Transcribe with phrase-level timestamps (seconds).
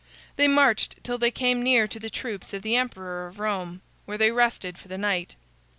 [0.35, 4.17] They marched till they came near to the troops of the emperor of Rome, where
[4.17, 5.35] they rested for the night.